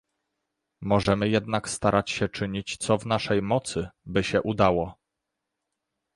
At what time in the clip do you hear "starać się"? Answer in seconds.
1.69-2.29